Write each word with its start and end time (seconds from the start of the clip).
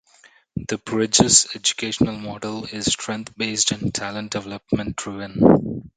The 0.55 0.79
Bridges 0.79 1.47
educational 1.53 2.17
model 2.17 2.65
is 2.65 2.87
strength-based 2.91 3.71
and 3.73 3.93
talent-development 3.93 4.95
driven. 4.95 5.85